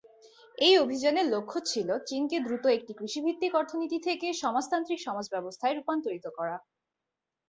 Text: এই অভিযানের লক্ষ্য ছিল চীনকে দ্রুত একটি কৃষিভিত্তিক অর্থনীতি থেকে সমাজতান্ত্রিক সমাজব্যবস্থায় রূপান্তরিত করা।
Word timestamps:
এই 0.57 0.75
অভিযানের 0.77 1.27
লক্ষ্য 1.27 1.57
ছিল 1.65 1.89
চীনকে 2.07 2.37
দ্রুত 2.39 2.65
একটি 2.67 2.91
কৃষিভিত্তিক 2.93 3.51
অর্থনীতি 3.55 3.97
থেকে 4.07 4.27
সমাজতান্ত্রিক 4.41 4.99
সমাজব্যবস্থায় 5.01 5.75
রূপান্তরিত 5.75 6.25
করা। 6.37 6.55